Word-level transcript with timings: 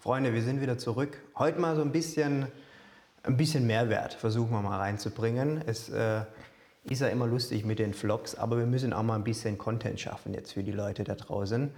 Freunde, 0.00 0.32
wir 0.32 0.40
sind 0.40 0.62
wieder 0.62 0.78
zurück. 0.78 1.18
Heute 1.36 1.60
mal 1.60 1.76
so 1.76 1.82
ein 1.82 1.92
bisschen, 1.92 2.46
ein 3.22 3.36
bisschen 3.36 3.66
Mehrwert 3.66 4.14
versuchen 4.14 4.50
wir 4.50 4.62
mal 4.62 4.78
reinzubringen. 4.78 5.62
Es 5.66 5.90
äh, 5.90 6.22
ist 6.84 7.02
ja 7.02 7.08
immer 7.08 7.26
lustig 7.26 7.66
mit 7.66 7.78
den 7.78 7.92
Vlogs, 7.92 8.34
aber 8.34 8.56
wir 8.56 8.64
müssen 8.64 8.94
auch 8.94 9.02
mal 9.02 9.16
ein 9.16 9.24
bisschen 9.24 9.58
Content 9.58 10.00
schaffen 10.00 10.32
jetzt 10.32 10.54
für 10.54 10.62
die 10.62 10.72
Leute 10.72 11.04
da 11.04 11.16
draußen. 11.16 11.70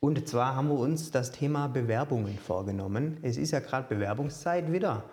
Und 0.00 0.26
zwar 0.26 0.56
haben 0.56 0.68
wir 0.68 0.78
uns 0.78 1.10
das 1.10 1.32
Thema 1.32 1.68
Bewerbungen 1.68 2.38
vorgenommen. 2.38 3.18
Es 3.20 3.36
ist 3.36 3.50
ja 3.50 3.60
gerade 3.60 3.94
Bewerbungszeit 3.94 4.72
wieder. 4.72 5.04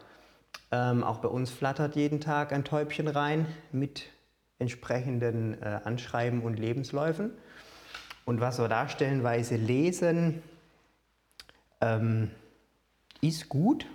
Ähm, 0.72 1.04
auch 1.04 1.18
bei 1.18 1.28
uns 1.28 1.52
flattert 1.52 1.98
jeden 1.98 2.22
Tag 2.22 2.54
ein 2.54 2.64
Täubchen 2.64 3.10
rein 3.10 3.46
mit 3.74 4.06
entsprechenden 4.58 5.62
äh, 5.62 5.82
Anschreiben 5.84 6.44
und 6.44 6.58
Lebensläufen. 6.58 7.32
Und 8.24 8.40
was 8.40 8.58
wir 8.58 8.70
da 8.70 8.88
stellenweise 8.88 9.58
lesen, 9.58 10.42
ähm, 11.82 12.32
ist 13.22 13.50
gut, 13.50 13.86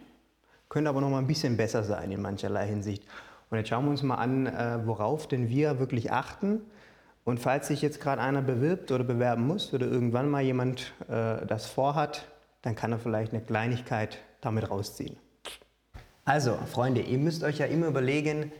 könnte 0.69 0.91
aber 0.91 1.01
noch 1.01 1.11
mal 1.11 1.19
ein 1.19 1.27
bisschen 1.27 1.57
besser 1.57 1.83
sein 1.85 2.11
in 2.11 2.21
mancherlei 2.23 2.67
Hinsicht. 2.67 3.05
Und 3.51 3.59
jetzt 3.59 3.69
schauen 3.69 3.85
wir 3.85 3.91
uns 3.91 4.03
mal 4.03 4.17
an, 4.17 4.47
äh, 4.47 4.87
worauf 4.87 5.29
denn 5.29 5.49
wir 5.49 5.79
wirklich 5.79 6.11
achten. 6.11 6.63
Und 7.25 7.39
falls 7.39 7.69
sich 7.69 7.83
jetzt 7.83 8.01
gerade 8.01 8.21
einer 8.21 8.43
bewirbt 8.43 8.91
oder 8.91 9.05
bewerben 9.05 9.47
muss 9.47 9.73
oder 9.73 9.87
irgendwann 9.87 10.29
mal 10.31 10.43
jemand 10.43 10.93
äh, 11.09 11.47
das 11.47 11.67
vorhat, 11.67 12.27
dann 12.63 12.75
kann 12.75 12.93
er 12.93 12.99
vielleicht 12.99 13.33
eine 13.33 13.43
Kleinigkeit 13.43 14.19
damit 14.41 14.71
rausziehen. 14.71 15.17
Also, 16.25 16.57
Freunde, 16.71 17.01
ihr 17.01 17.19
müsst 17.19 17.43
euch 17.45 17.59
ja 17.59 17.67
immer 17.67 17.89
überlegen, 17.89 18.53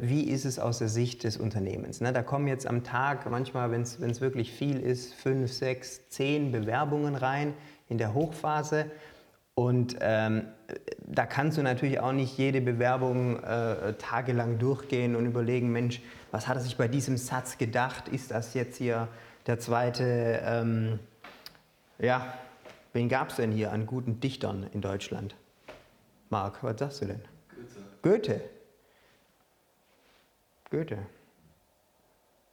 wie 0.00 0.24
ist 0.24 0.44
es 0.44 0.58
aus 0.58 0.78
der 0.78 0.88
Sicht 0.88 1.24
des 1.24 1.36
Unternehmens. 1.36 2.00
Ne? 2.00 2.12
Da 2.12 2.22
kommen 2.22 2.46
jetzt 2.46 2.66
am 2.66 2.84
Tag 2.84 3.30
manchmal, 3.30 3.70
wenn 3.70 3.82
es 3.82 4.20
wirklich 4.20 4.52
viel 4.52 4.78
ist, 4.78 5.14
fünf, 5.14 5.52
sechs, 5.52 6.08
zehn 6.08 6.52
Bewerbungen 6.52 7.14
rein 7.14 7.54
in 7.88 7.98
der 7.98 8.12
Hochphase. 8.12 8.86
Und 9.54 9.96
ähm, 10.00 10.46
da 10.98 11.26
kannst 11.26 11.58
du 11.58 11.62
natürlich 11.62 12.00
auch 12.00 12.12
nicht 12.12 12.38
jede 12.38 12.60
Bewerbung 12.60 13.42
äh, 13.42 13.94
tagelang 13.94 14.58
durchgehen 14.58 15.14
und 15.14 15.26
überlegen, 15.26 15.70
Mensch, 15.70 16.00
was 16.30 16.48
hat 16.48 16.56
er 16.56 16.62
sich 16.62 16.76
bei 16.76 16.88
diesem 16.88 17.18
Satz 17.18 17.58
gedacht? 17.58 18.08
Ist 18.08 18.30
das 18.30 18.54
jetzt 18.54 18.78
hier 18.78 19.08
der 19.46 19.58
zweite, 19.58 20.40
ähm, 20.44 20.98
ja, 21.98 22.32
wen 22.94 23.08
gab 23.08 23.30
es 23.30 23.36
denn 23.36 23.52
hier 23.52 23.72
an 23.72 23.86
guten 23.86 24.20
Dichtern 24.20 24.66
in 24.72 24.80
Deutschland? 24.80 25.34
Marc, 26.30 26.62
was 26.62 26.78
sagst 26.78 27.02
du 27.02 27.06
denn? 27.06 27.20
Goethe. 28.00 28.38
Goethe? 28.38 28.40
Goethe. 30.72 30.98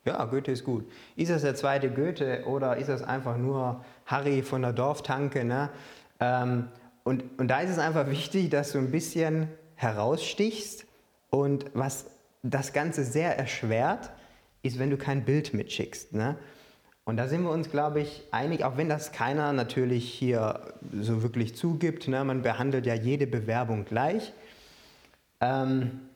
Ja, 0.03 0.25
Goethe 0.25 0.51
ist 0.51 0.65
gut. 0.65 0.85
Ist 1.15 1.31
das 1.31 1.41
der 1.41 1.55
zweite 1.55 1.89
Goethe 1.89 2.43
oder 2.45 2.77
ist 2.77 2.89
das 2.89 3.01
einfach 3.01 3.37
nur 3.37 3.83
Harry 4.05 4.43
von 4.43 4.61
der 4.61 4.73
Dorftanke? 4.73 5.45
Ne? 5.45 5.69
Ähm, 6.19 6.67
und, 7.03 7.23
und 7.39 7.47
da 7.47 7.61
ist 7.61 7.69
es 7.69 7.79
einfach 7.79 8.09
wichtig, 8.09 8.49
dass 8.49 8.73
du 8.73 8.77
ein 8.77 8.91
bisschen 8.91 9.47
herausstichst. 9.75 10.85
Und 11.29 11.65
was 11.73 12.07
das 12.43 12.73
Ganze 12.73 13.05
sehr 13.05 13.37
erschwert, 13.37 14.11
ist, 14.63 14.79
wenn 14.79 14.89
du 14.89 14.97
kein 14.97 15.23
Bild 15.23 15.53
mitschickst. 15.53 16.13
Ne? 16.13 16.35
Und 17.05 17.15
da 17.15 17.27
sind 17.29 17.43
wir 17.43 17.51
uns, 17.51 17.71
glaube 17.71 18.01
ich, 18.01 18.27
einig, 18.31 18.65
auch 18.65 18.75
wenn 18.75 18.89
das 18.89 19.13
keiner 19.13 19.53
natürlich 19.53 20.11
hier 20.11 20.73
so 20.91 21.23
wirklich 21.23 21.55
zugibt. 21.55 22.09
Ne? 22.09 22.23
Man 22.25 22.41
behandelt 22.41 22.85
ja 22.85 22.95
jede 22.95 23.27
Bewerbung 23.27 23.85
gleich. 23.85 24.33
Ähm, 25.39 26.08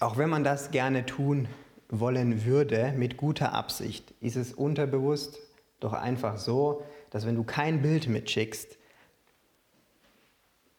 auch 0.00 0.16
wenn 0.16 0.30
man 0.30 0.44
das 0.44 0.70
gerne 0.70 1.06
tun 1.06 1.48
wollen 1.88 2.44
würde, 2.44 2.92
mit 2.96 3.16
guter 3.16 3.52
Absicht, 3.52 4.12
ist 4.20 4.36
es 4.36 4.52
unterbewusst 4.52 5.38
doch 5.80 5.92
einfach 5.92 6.38
so, 6.38 6.82
dass 7.10 7.26
wenn 7.26 7.36
du 7.36 7.44
kein 7.44 7.82
Bild 7.82 8.08
mitschickst, 8.08 8.76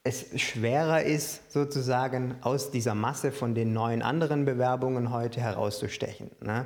es 0.03 0.39
schwerer 0.41 1.03
ist, 1.03 1.51
sozusagen 1.51 2.35
aus 2.41 2.71
dieser 2.71 2.95
Masse 2.95 3.31
von 3.31 3.53
den 3.53 3.73
neuen 3.73 4.01
anderen 4.01 4.45
Bewerbungen 4.45 5.11
heute 5.11 5.41
herauszustechen. 5.41 6.31
Ne? 6.41 6.65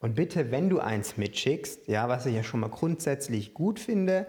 Und 0.00 0.14
bitte, 0.14 0.50
wenn 0.50 0.68
du 0.68 0.80
eins 0.80 1.16
mitschickst, 1.16 1.88
ja, 1.88 2.08
was 2.08 2.26
ich 2.26 2.34
ja 2.34 2.42
schon 2.42 2.60
mal 2.60 2.68
grundsätzlich 2.68 3.54
gut 3.54 3.78
finde, 3.78 4.26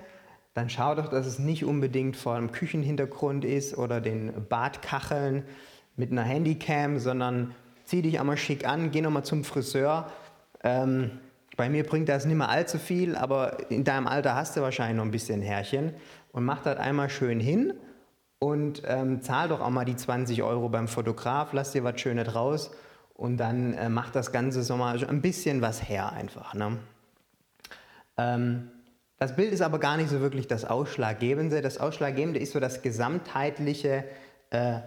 dann 0.54 0.70
schau 0.70 0.96
doch, 0.96 1.10
dass 1.10 1.26
es 1.26 1.38
nicht 1.38 1.66
unbedingt 1.66 2.16
vor 2.16 2.36
einem 2.36 2.52
Küchenhintergrund 2.52 3.44
ist 3.44 3.78
oder 3.78 4.00
den 4.00 4.48
Badkacheln 4.48 5.44
mit 5.96 6.12
einer 6.12 6.24
Handycam, 6.24 7.00
sondern 7.00 7.56
zieh 7.86 8.02
dich 8.02 8.20
einmal 8.20 8.38
schick 8.38 8.68
an, 8.68 8.92
geh 8.92 9.02
nochmal 9.02 9.24
zum 9.24 9.44
Friseur. 9.44 10.12
Ähm, 10.64 11.12
bei 11.56 11.70
mir 11.70 11.86
bringt 11.86 12.10
das 12.10 12.26
nicht 12.26 12.36
mehr 12.36 12.50
allzu 12.50 12.78
viel, 12.78 13.16
aber 13.16 13.70
in 13.70 13.84
deinem 13.84 14.08
Alter 14.08 14.36
hast 14.36 14.58
du 14.58 14.62
wahrscheinlich 14.62 14.98
noch 14.98 15.06
ein 15.06 15.12
bisschen 15.12 15.42
Härchen 15.42 15.94
und 16.32 16.44
mach 16.44 16.62
das 16.62 16.78
einmal 16.78 17.10
schön 17.10 17.40
hin 17.40 17.74
und 18.40 18.84
ähm, 18.86 19.22
zahl 19.22 19.48
doch 19.48 19.62
auch 19.62 19.70
mal 19.70 19.86
die 19.86 19.96
20 19.96 20.44
Euro 20.44 20.68
beim 20.70 20.88
Fotograf, 20.88 21.54
lass 21.54 21.72
dir 21.72 21.84
was 21.84 22.00
Schönes 22.02 22.36
raus 22.36 22.72
und 23.14 23.38
dann 23.38 23.74
äh, 23.74 23.88
macht 23.88 24.16
das 24.16 24.32
Ganze 24.32 24.64
so 24.64 24.76
mal 24.76 25.04
ein 25.06 25.22
bisschen 25.22 25.62
was 25.62 25.88
her 25.88 26.12
einfach. 26.12 26.54
Ne? 26.54 26.78
Ähm, 28.18 28.72
das 29.18 29.36
Bild 29.36 29.54
ist 29.54 29.62
aber 29.62 29.80
gar 29.80 29.96
nicht 29.96 30.10
so 30.10 30.20
wirklich 30.20 30.48
das 30.48 30.66
Ausschlaggebende. 30.66 31.62
Das 31.62 31.78
Ausschlaggebende 31.78 32.40
ist 32.40 32.52
so 32.52 32.60
das 32.60 32.82
gesamtheitliche 32.82 34.04
äh, 34.50 34.80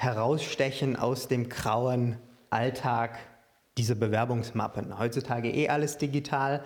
Herausstechen 0.00 0.96
aus 0.96 1.28
dem 1.28 1.50
grauen 1.50 2.16
Alltag 2.48 3.18
dieser 3.76 3.94
Bewerbungsmappen. 3.94 4.98
Heutzutage 4.98 5.50
eh 5.50 5.68
alles 5.68 5.98
digital. 5.98 6.64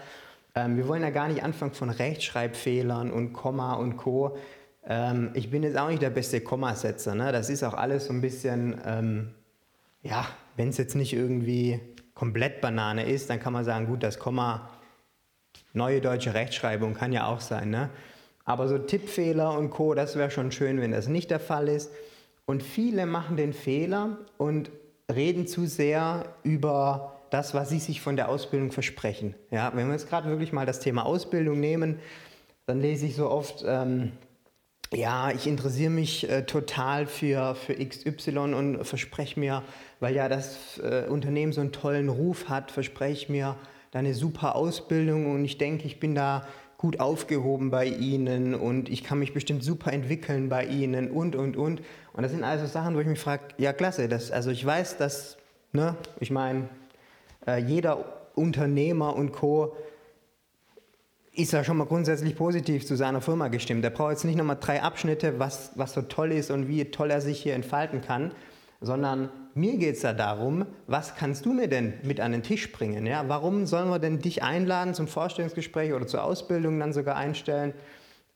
Ähm, 0.54 0.76
wir 0.76 0.86
wollen 0.86 1.02
ja 1.02 1.10
gar 1.10 1.26
nicht 1.26 1.42
anfangen 1.42 1.74
von 1.74 1.90
Rechtschreibfehlern 1.90 3.10
und 3.10 3.32
Komma 3.32 3.74
und 3.74 3.96
Co. 3.96 4.36
Ähm, 4.86 5.32
ich 5.34 5.50
bin 5.50 5.64
jetzt 5.64 5.76
auch 5.76 5.88
nicht 5.88 6.00
der 6.00 6.10
beste 6.10 6.42
Kommasetzer. 6.42 7.16
Ne? 7.16 7.32
Das 7.32 7.50
ist 7.50 7.64
auch 7.64 7.74
alles 7.74 8.06
so 8.06 8.12
ein 8.12 8.20
bisschen, 8.20 8.80
ähm, 8.86 9.34
ja, 10.04 10.28
wenn 10.54 10.68
es 10.68 10.76
jetzt 10.78 10.94
nicht 10.94 11.12
irgendwie 11.12 11.80
komplett 12.14 12.60
Banane 12.60 13.04
ist, 13.04 13.30
dann 13.30 13.40
kann 13.40 13.52
man 13.52 13.64
sagen, 13.64 13.86
gut, 13.88 14.04
das 14.04 14.20
Komma, 14.20 14.70
neue 15.72 16.00
deutsche 16.00 16.34
Rechtschreibung 16.34 16.94
kann 16.94 17.12
ja 17.12 17.26
auch 17.26 17.40
sein. 17.40 17.70
Ne? 17.70 17.90
Aber 18.44 18.68
so 18.68 18.78
Tippfehler 18.78 19.58
und 19.58 19.70
Co., 19.70 19.94
das 19.94 20.14
wäre 20.14 20.30
schon 20.30 20.52
schön, 20.52 20.80
wenn 20.80 20.92
das 20.92 21.08
nicht 21.08 21.32
der 21.32 21.40
Fall 21.40 21.66
ist. 21.66 21.90
Und 22.46 22.62
viele 22.62 23.06
machen 23.06 23.36
den 23.36 23.52
Fehler 23.52 24.18
und 24.36 24.70
reden 25.12 25.46
zu 25.46 25.66
sehr 25.66 26.34
über 26.42 27.20
das, 27.30 27.54
was 27.54 27.70
sie 27.70 27.78
sich 27.78 28.00
von 28.00 28.16
der 28.16 28.28
Ausbildung 28.28 28.70
versprechen. 28.70 29.34
Ja, 29.50 29.72
wenn 29.74 29.86
wir 29.86 29.94
jetzt 29.94 30.08
gerade 30.08 30.28
wirklich 30.28 30.52
mal 30.52 30.66
das 30.66 30.80
Thema 30.80 31.04
Ausbildung 31.04 31.58
nehmen, 31.58 31.98
dann 32.66 32.80
lese 32.80 33.06
ich 33.06 33.16
so 33.16 33.30
oft, 33.30 33.64
ähm, 33.66 34.12
ja, 34.92 35.30
ich 35.30 35.46
interessiere 35.46 35.90
mich 35.90 36.28
äh, 36.30 36.44
total 36.44 37.06
für, 37.06 37.54
für 37.54 37.74
XY 37.74 38.54
und 38.54 38.84
verspreche 38.84 39.40
mir, 39.40 39.62
weil 40.00 40.14
ja 40.14 40.28
das 40.28 40.78
äh, 40.78 41.06
Unternehmen 41.08 41.52
so 41.52 41.60
einen 41.60 41.72
tollen 41.72 42.08
Ruf 42.08 42.48
hat, 42.48 42.70
verspreche 42.70 43.32
mir 43.32 43.56
eine 43.92 44.14
super 44.14 44.56
Ausbildung 44.56 45.32
und 45.32 45.44
ich 45.44 45.56
denke, 45.56 45.86
ich 45.86 46.00
bin 46.00 46.14
da 46.14 46.46
gut 46.84 47.00
aufgehoben 47.00 47.70
bei 47.70 47.86
Ihnen 47.86 48.54
und 48.54 48.90
ich 48.90 49.02
kann 49.02 49.18
mich 49.18 49.32
bestimmt 49.32 49.64
super 49.64 49.90
entwickeln 49.90 50.50
bei 50.50 50.66
Ihnen 50.66 51.10
und, 51.10 51.34
und, 51.34 51.56
und. 51.56 51.80
Und 52.12 52.22
das 52.22 52.30
sind 52.30 52.44
also 52.44 52.66
Sachen, 52.66 52.94
wo 52.94 53.00
ich 53.00 53.06
mich 53.06 53.18
frage, 53.18 53.42
ja 53.56 53.72
klasse, 53.72 54.06
das, 54.06 54.30
also 54.30 54.50
ich 54.50 54.66
weiß, 54.66 54.98
dass, 54.98 55.38
ne, 55.72 55.96
ich 56.20 56.30
meine, 56.30 56.68
äh, 57.46 57.56
jeder 57.56 58.04
Unternehmer 58.34 59.16
und 59.16 59.32
Co 59.32 59.74
ist 61.32 61.54
ja 61.54 61.64
schon 61.64 61.78
mal 61.78 61.86
grundsätzlich 61.86 62.36
positiv 62.36 62.86
zu 62.86 62.96
seiner 62.96 63.22
Firma 63.22 63.48
gestimmt. 63.48 63.82
Der 63.82 63.88
braucht 63.88 64.10
jetzt 64.10 64.24
nicht 64.26 64.36
nochmal 64.36 64.58
drei 64.60 64.82
Abschnitte, 64.82 65.38
was, 65.38 65.70
was 65.76 65.94
so 65.94 66.02
toll 66.02 66.32
ist 66.32 66.50
und 66.50 66.68
wie 66.68 66.84
toll 66.84 67.10
er 67.10 67.22
sich 67.22 67.42
hier 67.42 67.54
entfalten 67.54 68.02
kann, 68.02 68.30
sondern 68.84 69.30
mir 69.54 69.76
geht 69.76 69.96
es 69.96 70.02
ja 70.02 70.12
darum, 70.12 70.66
was 70.86 71.14
kannst 71.14 71.46
du 71.46 71.52
mir 71.52 71.68
denn 71.68 71.94
mit 72.02 72.20
an 72.20 72.32
den 72.32 72.42
Tisch 72.42 72.72
bringen? 72.72 73.06
Ja? 73.06 73.28
Warum 73.28 73.66
sollen 73.66 73.88
wir 73.88 73.98
denn 73.98 74.18
dich 74.18 74.42
einladen 74.42 74.94
zum 74.94 75.06
Vorstellungsgespräch 75.06 75.92
oder 75.92 76.06
zur 76.06 76.24
Ausbildung 76.24 76.78
dann 76.80 76.92
sogar 76.92 77.16
einstellen? 77.16 77.72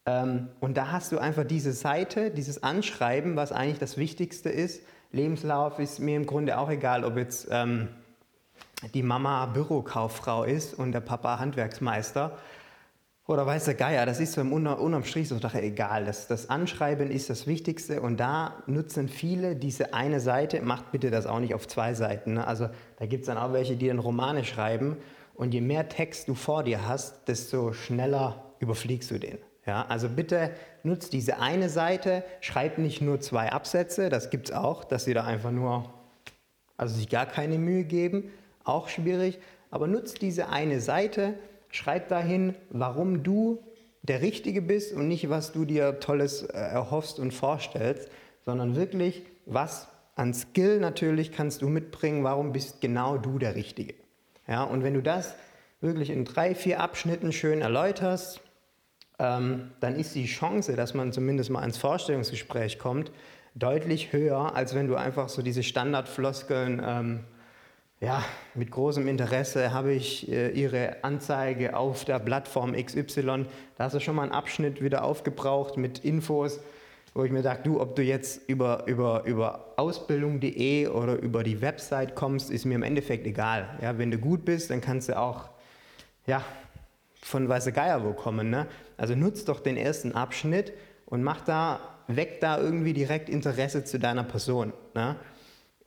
Ähm, 0.06 0.48
und 0.60 0.76
da 0.76 0.92
hast 0.92 1.12
du 1.12 1.18
einfach 1.18 1.44
diese 1.44 1.72
Seite, 1.72 2.30
dieses 2.30 2.62
Anschreiben, 2.62 3.36
was 3.36 3.52
eigentlich 3.52 3.78
das 3.78 3.96
Wichtigste 3.96 4.48
ist. 4.48 4.82
Lebenslauf 5.10 5.78
ist 5.78 5.98
mir 5.98 6.16
im 6.16 6.26
Grunde 6.26 6.58
auch 6.58 6.70
egal, 6.70 7.04
ob 7.04 7.16
jetzt 7.16 7.48
ähm, 7.50 7.88
die 8.94 9.02
Mama 9.02 9.46
Bürokauffrau 9.46 10.44
ist 10.44 10.74
und 10.74 10.92
der 10.92 11.00
Papa 11.00 11.38
Handwerksmeister 11.38 12.38
oder 13.28 13.44
weiß 13.44 13.66
der 13.66 13.74
Geier, 13.74 14.06
das 14.06 14.20
ist 14.20 14.32
so 14.32 14.40
im 14.40 14.52
Unter, 14.52 14.80
unterm 14.80 15.04
Strich 15.04 15.28
so 15.28 15.36
nachher 15.36 15.62
egal. 15.62 16.06
Das, 16.06 16.26
das 16.28 16.48
Anschreiben 16.48 17.10
ist 17.10 17.28
das 17.28 17.46
Wichtigste 17.46 18.00
und 18.00 18.16
da 18.16 18.62
nutzen 18.66 19.06
viele 19.06 19.54
diese 19.54 19.92
eine 19.92 20.18
Seite. 20.18 20.62
Macht 20.62 20.92
bitte 20.92 21.10
das 21.10 21.26
auch 21.26 21.38
nicht 21.38 21.54
auf 21.54 21.68
zwei 21.68 21.92
Seiten. 21.92 22.34
Ne? 22.34 22.46
Also 22.46 22.70
da 22.96 23.04
gibt 23.04 23.22
es 23.22 23.26
dann 23.26 23.36
auch 23.36 23.52
welche, 23.52 23.76
die 23.76 23.88
dann 23.88 23.98
Romane 23.98 24.44
schreiben 24.44 24.96
und 25.34 25.52
je 25.52 25.60
mehr 25.60 25.90
Text 25.90 26.26
du 26.28 26.34
vor 26.34 26.64
dir 26.64 26.88
hast, 26.88 27.28
desto 27.28 27.74
schneller 27.74 28.54
überfliegst 28.60 29.10
du 29.10 29.18
den. 29.18 29.36
Ja, 29.66 29.84
also 29.86 30.08
bitte 30.08 30.50
nutzt 30.82 31.12
diese 31.12 31.38
eine 31.38 31.68
Seite, 31.68 32.24
schreibt 32.40 32.78
nicht 32.78 33.02
nur 33.02 33.20
zwei 33.20 33.52
Absätze, 33.52 34.08
das 34.08 34.30
gibt 34.30 34.48
es 34.48 34.54
auch, 34.56 34.84
dass 34.84 35.04
sie 35.04 35.12
da 35.12 35.24
einfach 35.24 35.50
nur, 35.50 35.92
also 36.78 36.96
sich 36.96 37.10
gar 37.10 37.26
keine 37.26 37.58
Mühe 37.58 37.84
geben, 37.84 38.30
auch 38.64 38.88
schwierig, 38.88 39.38
aber 39.70 39.86
nutzt 39.86 40.22
diese 40.22 40.48
eine 40.48 40.80
Seite, 40.80 41.34
Schreib 41.70 42.08
dahin, 42.08 42.54
warum 42.70 43.22
du 43.22 43.62
der 44.02 44.22
Richtige 44.22 44.62
bist 44.62 44.94
und 44.94 45.08
nicht, 45.08 45.28
was 45.28 45.52
du 45.52 45.64
dir 45.64 46.00
Tolles 46.00 46.42
äh, 46.42 46.56
erhoffst 46.56 47.18
und 47.18 47.32
vorstellst, 47.32 48.08
sondern 48.44 48.76
wirklich, 48.76 49.22
was 49.44 49.88
an 50.14 50.34
Skill 50.34 50.80
natürlich 50.80 51.32
kannst 51.32 51.62
du 51.62 51.68
mitbringen, 51.68 52.24
warum 52.24 52.52
bist 52.52 52.80
genau 52.80 53.18
du 53.18 53.38
der 53.38 53.54
Richtige. 53.54 53.94
Ja, 54.46 54.64
und 54.64 54.82
wenn 54.82 54.94
du 54.94 55.02
das 55.02 55.34
wirklich 55.80 56.10
in 56.10 56.24
drei, 56.24 56.54
vier 56.54 56.80
Abschnitten 56.80 57.32
schön 57.32 57.60
erläuterst, 57.60 58.40
ähm, 59.18 59.72
dann 59.80 59.94
ist 59.94 60.14
die 60.14 60.26
Chance, 60.26 60.74
dass 60.74 60.94
man 60.94 61.12
zumindest 61.12 61.50
mal 61.50 61.64
ins 61.64 61.76
Vorstellungsgespräch 61.76 62.78
kommt, 62.78 63.12
deutlich 63.54 64.12
höher, 64.12 64.54
als 64.54 64.74
wenn 64.74 64.88
du 64.88 64.96
einfach 64.96 65.28
so 65.28 65.42
diese 65.42 65.62
Standardfloskeln, 65.62 66.82
ähm, 66.84 67.24
ja, 68.00 68.24
mit 68.54 68.70
großem 68.70 69.08
Interesse 69.08 69.72
habe 69.72 69.92
ich 69.92 70.30
äh, 70.30 70.50
Ihre 70.50 71.02
Anzeige 71.02 71.76
auf 71.76 72.04
der 72.04 72.20
Plattform 72.20 72.74
XY. 72.74 73.46
Da 73.76 73.84
hast 73.84 73.94
du 73.94 74.00
schon 74.00 74.14
mal 74.14 74.22
einen 74.22 74.32
Abschnitt 74.32 74.82
wieder 74.82 75.02
aufgebraucht 75.02 75.76
mit 75.76 76.04
Infos, 76.04 76.60
wo 77.14 77.24
ich 77.24 77.32
mir 77.32 77.42
dachte, 77.42 77.64
du, 77.64 77.80
ob 77.80 77.96
du 77.96 78.02
jetzt 78.02 78.48
über, 78.48 78.84
über, 78.86 79.24
über 79.24 79.72
ausbildung.de 79.76 80.86
oder 80.86 81.16
über 81.20 81.42
die 81.42 81.60
Website 81.60 82.14
kommst, 82.14 82.50
ist 82.50 82.64
mir 82.64 82.76
im 82.76 82.84
Endeffekt 82.84 83.26
egal. 83.26 83.68
Ja, 83.82 83.98
wenn 83.98 84.12
du 84.12 84.18
gut 84.18 84.44
bist, 84.44 84.70
dann 84.70 84.80
kannst 84.80 85.08
du 85.08 85.18
auch 85.18 85.48
ja, 86.26 86.44
von 87.20 87.48
weiße 87.48 87.72
Geier 87.72 88.04
wo 88.04 88.12
kommen. 88.12 88.48
Ne? 88.48 88.68
Also 88.96 89.16
nutzt 89.16 89.48
doch 89.48 89.58
den 89.58 89.76
ersten 89.76 90.12
Abschnitt 90.12 90.72
und 91.06 91.24
mach 91.24 91.40
da, 91.40 91.80
weck 92.06 92.40
da 92.40 92.58
irgendwie 92.58 92.92
direkt 92.92 93.28
Interesse 93.28 93.82
zu 93.82 93.98
deiner 93.98 94.22
Person. 94.22 94.72
Ne? 94.94 95.16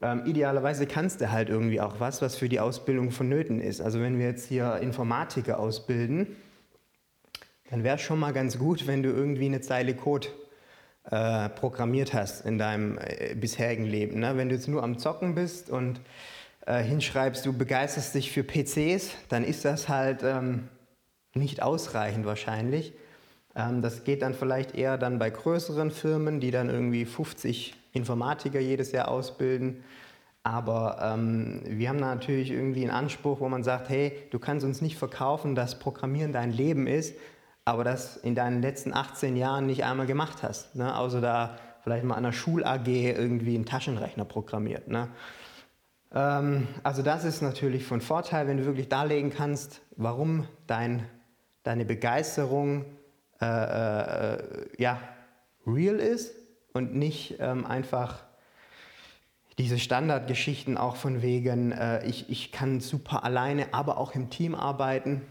Ähm, 0.01 0.25
idealerweise 0.25 0.87
kannst 0.87 1.21
du 1.21 1.31
halt 1.31 1.49
irgendwie 1.49 1.79
auch 1.79 1.99
was, 1.99 2.21
was 2.21 2.35
für 2.35 2.49
die 2.49 2.59
Ausbildung 2.59 3.11
vonnöten 3.11 3.61
ist. 3.61 3.81
Also 3.81 4.01
wenn 4.01 4.17
wir 4.17 4.25
jetzt 4.25 4.47
hier 4.47 4.77
Informatiker 4.77 5.59
ausbilden, 5.59 6.35
dann 7.69 7.83
wäre 7.83 7.95
es 7.95 8.01
schon 8.01 8.19
mal 8.19 8.33
ganz 8.33 8.57
gut, 8.57 8.87
wenn 8.87 9.03
du 9.03 9.09
irgendwie 9.09 9.45
eine 9.45 9.61
Zeile 9.61 9.93
Code 9.95 10.27
äh, 11.09 11.49
programmiert 11.49 12.13
hast 12.13 12.45
in 12.45 12.57
deinem 12.57 12.97
äh, 12.97 13.35
bisherigen 13.35 13.85
Leben. 13.85 14.19
Ne? 14.19 14.37
Wenn 14.37 14.49
du 14.49 14.55
jetzt 14.55 14.67
nur 14.67 14.83
am 14.83 14.97
Zocken 14.97 15.35
bist 15.35 15.69
und 15.69 16.01
äh, 16.65 16.81
hinschreibst, 16.81 17.45
du 17.45 17.53
begeisterst 17.53 18.15
dich 18.15 18.31
für 18.31 18.43
PCs, 18.43 19.11
dann 19.29 19.43
ist 19.43 19.65
das 19.65 19.87
halt 19.87 20.23
ähm, 20.23 20.67
nicht 21.33 21.61
ausreichend 21.61 22.25
wahrscheinlich. 22.25 22.93
Ähm, 23.55 23.81
das 23.81 24.03
geht 24.03 24.21
dann 24.21 24.33
vielleicht 24.33 24.75
eher 24.75 24.97
dann 24.97 25.19
bei 25.19 25.29
größeren 25.29 25.91
Firmen, 25.91 26.39
die 26.39 26.51
dann 26.51 26.69
irgendwie 26.69 27.05
50 27.05 27.75
Informatiker 27.93 28.59
jedes 28.59 28.91
Jahr 28.91 29.07
ausbilden. 29.09 29.83
Aber 30.43 30.97
ähm, 31.01 31.61
wir 31.65 31.89
haben 31.89 31.99
natürlich 31.99 32.51
irgendwie 32.51 32.81
einen 32.81 32.91
Anspruch, 32.91 33.39
wo 33.41 33.49
man 33.49 33.63
sagt, 33.63 33.89
hey, 33.89 34.13
du 34.31 34.39
kannst 34.39 34.65
uns 34.65 34.81
nicht 34.81 34.97
verkaufen, 34.97 35.53
dass 35.53 35.77
Programmieren 35.77 36.33
dein 36.33 36.51
Leben 36.51 36.87
ist, 36.87 37.15
aber 37.63 37.83
das 37.83 38.17
in 38.17 38.33
deinen 38.33 38.61
letzten 38.61 38.93
18 38.93 39.35
Jahren 39.35 39.67
nicht 39.67 39.83
einmal 39.83 40.07
gemacht 40.07 40.41
hast. 40.41 40.75
Ne? 40.75 40.97
Außer 40.97 41.21
da 41.21 41.57
vielleicht 41.83 42.03
mal 42.03 42.15
an 42.15 42.23
der 42.23 42.31
Schul-AG 42.31 42.87
irgendwie 42.87 43.55
einen 43.55 43.65
Taschenrechner 43.65 44.25
programmiert. 44.25 44.87
Ne? 44.87 45.09
Ähm, 46.11 46.67
also 46.81 47.03
das 47.03 47.23
ist 47.23 47.41
natürlich 47.41 47.85
von 47.85 48.01
Vorteil, 48.01 48.47
wenn 48.47 48.57
du 48.57 48.65
wirklich 48.65 48.89
darlegen 48.89 49.31
kannst, 49.31 49.81
warum 49.95 50.47
dein, 50.65 51.05
deine 51.61 51.85
Begeisterung 51.85 52.85
äh, 53.41 53.45
äh, 53.45 54.43
ja, 54.77 54.99
real 55.67 55.95
ist 55.95 56.40
und 56.73 56.95
nicht 56.95 57.35
ähm, 57.39 57.65
einfach 57.65 58.19
diese 59.57 59.77
Standardgeschichten 59.77 60.77
auch 60.77 60.95
von 60.95 61.21
wegen, 61.21 61.71
äh, 61.71 62.05
ich, 62.05 62.29
ich 62.29 62.51
kann 62.51 62.79
super 62.79 63.23
alleine, 63.23 63.73
aber 63.73 63.97
auch 63.97 64.15
im 64.15 64.29
Team 64.29 64.55
arbeiten. 64.55 65.21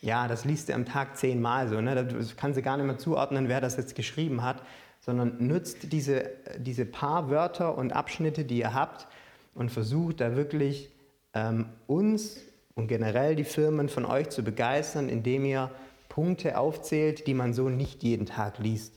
Ja, 0.00 0.28
das 0.28 0.44
liest 0.44 0.68
du 0.68 0.74
am 0.74 0.84
Tag 0.84 1.16
zehnmal 1.16 1.68
so. 1.68 1.80
Ne? 1.80 2.04
Das 2.04 2.36
kannst 2.36 2.58
du 2.58 2.62
gar 2.62 2.76
nicht 2.76 2.86
mehr 2.86 2.98
zuordnen, 2.98 3.48
wer 3.48 3.60
das 3.60 3.76
jetzt 3.76 3.94
geschrieben 3.94 4.42
hat, 4.42 4.62
sondern 5.00 5.46
nutzt 5.46 5.92
diese, 5.92 6.30
diese 6.58 6.84
paar 6.84 7.30
Wörter 7.30 7.76
und 7.76 7.92
Abschnitte, 7.92 8.44
die 8.44 8.58
ihr 8.58 8.74
habt 8.74 9.06
und 9.54 9.70
versucht 9.70 10.20
da 10.20 10.36
wirklich 10.36 10.90
ähm, 11.32 11.66
uns 11.86 12.38
und 12.74 12.88
generell 12.88 13.34
die 13.34 13.44
Firmen 13.44 13.88
von 13.88 14.04
euch 14.04 14.28
zu 14.30 14.42
begeistern, 14.42 15.08
indem 15.08 15.44
ihr 15.44 15.70
Punkte 16.08 16.58
aufzählt, 16.58 17.26
die 17.26 17.34
man 17.34 17.54
so 17.54 17.68
nicht 17.68 18.02
jeden 18.02 18.26
Tag 18.26 18.58
liest. 18.58 18.94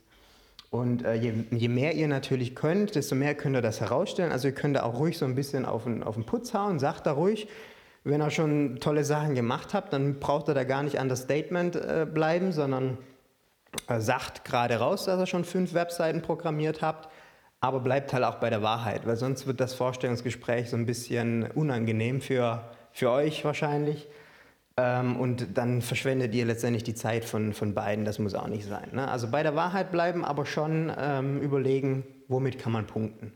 Und 0.70 1.06
äh, 1.06 1.16
je, 1.16 1.34
je, 1.52 1.70
mehr 1.70 1.94
ihr 1.96 2.08
natürlich 2.08 2.56
könnt, 2.56 2.96
desto 2.96 3.16
mehr 3.16 3.36
könnt 3.36 3.56
ihr 3.56 3.62
das 3.62 3.80
herausstellen. 3.80 4.32
Also 4.32 4.50
ihr 4.50 4.54
könnt 4.54 4.76
da 4.76 4.84
auch 4.84 5.00
ruhig 5.00 5.18
so 5.18 5.26
ein 5.26 5.36
bisschen 5.36 5.66
auf 5.66 5.86
den, 5.86 6.04
auf 6.04 6.16
den 6.16 6.26
Putz 6.26 6.54
hauen, 6.54 6.80
sagt 6.80 7.06
da 7.06 7.14
ruhig. 7.14 7.48
Wenn 8.04 8.22
ihr 8.22 8.32
schon 8.32 8.80
tolle 8.80 9.04
Sachen 9.04 9.36
gemacht 9.36 9.74
habt, 9.74 9.94
dann 9.94 10.20
braucht 10.20 10.50
ihr 10.50 10.54
da 10.54 10.64
gar 10.64 10.84
nicht 10.84 11.00
an 11.00 11.10
das 11.10 11.24
Statement 11.24 11.76
äh, 11.76 12.06
bleiben, 12.12 12.52
sondern 12.52 12.98
äh, 13.88 14.00
sagt 14.00 14.46
gerade 14.46 14.78
raus, 14.78 15.06
dass 15.06 15.20
ihr 15.20 15.26
schon 15.26 15.46
fünf 15.46 15.74
Webseiten 15.74 16.22
programmiert 16.22 16.82
habt, 16.82 17.10
aber 17.60 17.80
bleibt 17.80 18.14
halt 18.14 18.24
auch 18.24 18.36
bei 18.36 18.50
der 18.50 18.62
Wahrheit, 18.62 19.06
weil 19.06 19.18
sonst 19.18 19.48
wird 19.48 19.60
das 19.60 19.74
Vorstellungsgespräch 19.74 20.70
so 20.70 20.78
ein 20.78 20.86
bisschen 20.86 21.50
unangenehm 21.52 22.22
für, 22.22 22.64
für 22.92 23.12
euch 23.12 23.44
wahrscheinlich. 23.46 24.08
Ähm, 24.78 25.16
und 25.20 25.58
dann 25.58 25.82
verschwendet 25.82 26.36
ihr 26.36 26.46
letztendlich 26.46 26.84
die 26.84 26.94
Zeit 26.94 27.26
von, 27.26 27.54
von 27.54 27.74
beiden. 27.74 28.06
Das 28.06 28.20
muss 28.20 28.36
auch 28.36 28.48
nicht 28.48 28.66
sein. 28.66 28.90
Ne? 28.94 29.08
Also 29.10 29.30
bei 29.30 29.44
der 29.44 29.56
Wahrheit 29.56 29.92
bleiben, 29.92 30.24
aber 30.24 30.46
schon 30.46 30.92
ähm, 30.98 31.42
überlegen, 31.42 32.06
womit 32.28 32.60
kann 32.60 32.72
man 32.72 32.86
punkten. 32.86 33.34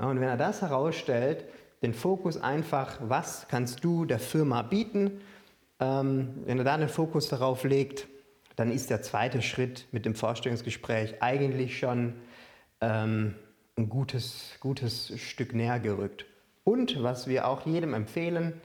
Ja, 0.00 0.06
und 0.06 0.20
wenn 0.20 0.28
er 0.28 0.36
das 0.36 0.62
herausstellt, 0.62 1.44
den 1.82 1.94
Fokus 1.94 2.36
einfach, 2.40 2.98
was 3.00 3.46
kannst 3.48 3.84
du 3.84 4.04
der 4.04 4.18
Firma 4.18 4.62
bieten, 4.62 5.20
ähm, 5.78 6.34
wenn 6.44 6.58
er 6.58 6.64
da 6.64 6.76
den 6.76 6.88
Fokus 6.88 7.28
darauf 7.28 7.64
legt, 7.64 8.08
dann 8.56 8.70
ist 8.70 8.90
der 8.90 9.00
zweite 9.00 9.40
Schritt 9.40 9.86
mit 9.92 10.04
dem 10.04 10.14
Vorstellungsgespräch 10.14 11.22
eigentlich 11.22 11.78
schon 11.78 12.14
ähm, 12.80 13.34
ein 13.76 13.88
gutes, 13.88 14.56
gutes 14.60 15.18
Stück 15.18 15.54
näher 15.54 15.78
gerückt. 15.78 16.26
Und 16.64 17.02
was 17.02 17.26
wir 17.26 17.48
auch 17.48 17.64
jedem 17.64 17.94
empfehlen, 17.94 18.60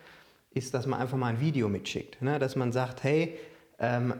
ist, 0.55 0.73
dass 0.73 0.87
man 0.87 0.99
einfach 0.99 1.17
mal 1.17 1.27
ein 1.27 1.39
Video 1.39 1.69
mitschickt. 1.69 2.21
Ne? 2.21 2.39
Dass 2.39 2.55
man 2.55 2.71
sagt, 2.71 3.03
hey, 3.03 3.37
ähm, 3.77 4.15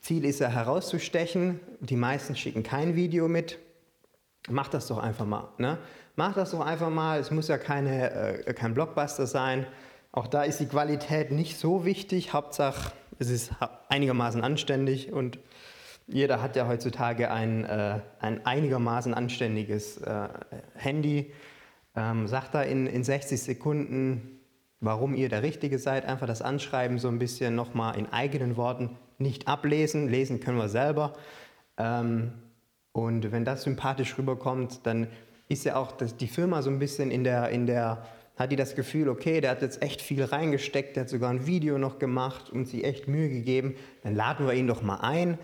Ziel 0.00 0.24
ist 0.24 0.38
ja 0.38 0.48
herauszustechen. 0.48 1.60
Die 1.80 1.96
meisten 1.96 2.36
schicken 2.36 2.62
kein 2.62 2.94
Video 2.96 3.28
mit. 3.28 3.58
Mach 4.48 4.68
das 4.68 4.86
doch 4.86 4.98
einfach 4.98 5.26
mal. 5.26 5.48
Ne? 5.58 5.78
Mach 6.14 6.34
das 6.34 6.52
doch 6.52 6.60
einfach 6.60 6.88
mal. 6.88 7.18
Es 7.18 7.32
muss 7.32 7.48
ja 7.48 7.58
keine, 7.58 8.10
äh, 8.46 8.54
kein 8.54 8.74
Blockbuster 8.74 9.26
sein. 9.26 9.66
Auch 10.12 10.28
da 10.28 10.44
ist 10.44 10.60
die 10.60 10.66
Qualität 10.66 11.32
nicht 11.32 11.58
so 11.58 11.84
wichtig. 11.84 12.32
Hauptsache, 12.32 12.92
es 13.18 13.28
ist 13.28 13.50
einigermaßen 13.88 14.42
anständig 14.42 15.12
und 15.12 15.40
jeder 16.06 16.42
hat 16.42 16.54
ja 16.54 16.68
heutzutage 16.68 17.30
ein, 17.30 17.64
äh, 17.64 18.00
ein 18.20 18.46
einigermaßen 18.46 19.14
anständiges 19.14 19.98
äh, 19.98 20.28
Handy. 20.74 21.32
Ähm, 21.96 22.28
sagt 22.28 22.54
da 22.54 22.62
in, 22.62 22.86
in 22.86 23.02
60 23.02 23.40
Sekunden 23.42 24.41
warum 24.82 25.14
ihr 25.14 25.30
der 25.30 25.42
Richtige 25.42 25.78
seid. 25.78 26.04
Einfach 26.04 26.26
das 26.26 26.42
Anschreiben 26.42 26.98
so 26.98 27.08
ein 27.08 27.18
bisschen 27.18 27.54
nochmal 27.54 27.96
in 27.96 28.12
eigenen 28.12 28.56
Worten 28.56 28.90
nicht 29.18 29.48
ablesen. 29.48 30.08
Lesen 30.08 30.40
können 30.40 30.58
wir 30.58 30.68
selber. 30.68 31.14
Ähm, 31.78 32.32
und 32.92 33.32
wenn 33.32 33.46
das 33.46 33.62
sympathisch 33.62 34.18
rüberkommt, 34.18 34.80
dann 34.84 35.06
ist 35.48 35.64
ja 35.64 35.76
auch 35.76 35.92
die 35.92 36.26
Firma 36.26 36.60
so 36.62 36.70
ein 36.70 36.78
bisschen 36.78 37.10
in 37.10 37.24
der, 37.24 37.48
in 37.48 37.66
der, 37.66 38.04
hat 38.36 38.52
die 38.52 38.56
das 38.56 38.74
Gefühl, 38.74 39.08
okay, 39.08 39.40
der 39.40 39.52
hat 39.52 39.62
jetzt 39.62 39.82
echt 39.82 40.02
viel 40.02 40.24
reingesteckt, 40.24 40.96
der 40.96 41.04
hat 41.04 41.08
sogar 41.08 41.30
ein 41.30 41.46
Video 41.46 41.78
noch 41.78 41.98
gemacht 41.98 42.50
und 42.50 42.66
sich 42.66 42.84
echt 42.84 43.08
Mühe 43.08 43.28
gegeben, 43.28 43.76
dann 44.02 44.14
laden 44.14 44.46
wir 44.46 44.54
ihn 44.54 44.66
doch 44.66 44.82
mal 44.82 44.96
ein, 44.96 45.38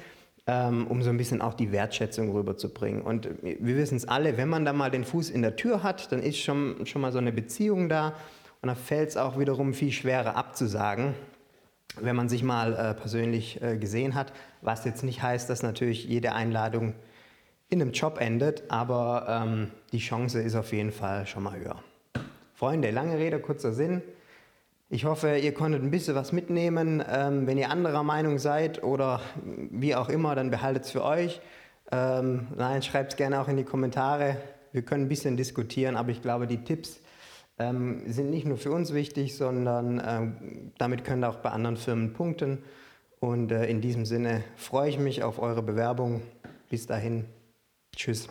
ähm, 0.46 0.86
um 0.86 1.02
so 1.02 1.10
ein 1.10 1.16
bisschen 1.16 1.40
auch 1.40 1.54
die 1.54 1.72
Wertschätzung 1.72 2.32
rüberzubringen. 2.32 3.02
Und 3.02 3.28
wir 3.42 3.76
wissen 3.76 3.96
es 3.96 4.08
alle, 4.08 4.36
wenn 4.36 4.48
man 4.48 4.64
da 4.64 4.72
mal 4.72 4.90
den 4.90 5.04
Fuß 5.04 5.30
in 5.30 5.42
der 5.42 5.56
Tür 5.56 5.82
hat, 5.82 6.10
dann 6.12 6.22
ist 6.22 6.38
schon, 6.38 6.86
schon 6.86 7.02
mal 7.02 7.12
so 7.12 7.18
eine 7.18 7.32
Beziehung 7.32 7.88
da 7.88 8.14
und 8.62 8.68
da 8.68 8.74
fällt 8.74 9.10
es 9.10 9.16
auch 9.16 9.38
wiederum 9.38 9.74
viel 9.74 9.92
schwerer 9.92 10.36
abzusagen, 10.36 11.14
wenn 12.00 12.16
man 12.16 12.28
sich 12.28 12.42
mal 12.42 12.74
äh, 12.74 12.94
persönlich 12.94 13.62
äh, 13.62 13.76
gesehen 13.76 14.14
hat. 14.14 14.32
Was 14.62 14.84
jetzt 14.84 15.04
nicht 15.04 15.22
heißt, 15.22 15.48
dass 15.48 15.62
natürlich 15.62 16.04
jede 16.04 16.32
Einladung 16.32 16.94
in 17.68 17.82
einem 17.82 17.92
Job 17.92 18.20
endet, 18.20 18.64
aber 18.70 19.26
ähm, 19.28 19.70
die 19.92 19.98
Chance 19.98 20.40
ist 20.40 20.54
auf 20.54 20.72
jeden 20.72 20.92
Fall 20.92 21.26
schon 21.26 21.42
mal 21.42 21.58
höher. 21.58 21.82
Freunde, 22.54 22.90
lange 22.90 23.18
Rede, 23.18 23.38
kurzer 23.38 23.72
Sinn. 23.72 24.02
Ich 24.90 25.04
hoffe, 25.04 25.36
ihr 25.36 25.52
konntet 25.52 25.82
ein 25.82 25.90
bisschen 25.90 26.14
was 26.14 26.32
mitnehmen. 26.32 27.04
Ähm, 27.08 27.46
wenn 27.46 27.58
ihr 27.58 27.70
anderer 27.70 28.02
Meinung 28.02 28.38
seid 28.38 28.82
oder 28.82 29.20
wie 29.44 29.94
auch 29.94 30.08
immer, 30.08 30.34
dann 30.34 30.50
behaltet 30.50 30.84
es 30.84 30.90
für 30.90 31.04
euch. 31.04 31.42
Ähm, 31.92 32.48
nein, 32.56 32.82
schreibt 32.82 33.12
es 33.12 33.16
gerne 33.16 33.40
auch 33.40 33.48
in 33.48 33.58
die 33.58 33.64
Kommentare. 33.64 34.38
Wir 34.72 34.82
können 34.82 35.04
ein 35.04 35.08
bisschen 35.08 35.36
diskutieren, 35.36 35.94
aber 35.96 36.10
ich 36.10 36.22
glaube, 36.22 36.46
die 36.46 36.64
Tipps, 36.64 37.00
ähm, 37.58 38.02
sind 38.06 38.30
nicht 38.30 38.46
nur 38.46 38.56
für 38.56 38.72
uns 38.72 38.94
wichtig, 38.94 39.36
sondern 39.36 40.02
ähm, 40.04 40.72
damit 40.78 41.04
können 41.04 41.24
auch 41.24 41.36
bei 41.36 41.50
anderen 41.50 41.76
Firmen 41.76 42.12
punkten. 42.12 42.58
Und 43.20 43.50
äh, 43.50 43.66
in 43.66 43.80
diesem 43.80 44.04
Sinne 44.04 44.44
freue 44.56 44.90
ich 44.90 44.98
mich 44.98 45.22
auf 45.22 45.40
eure 45.40 45.62
Bewerbung. 45.62 46.22
Bis 46.70 46.86
dahin, 46.86 47.24
tschüss. 47.96 48.28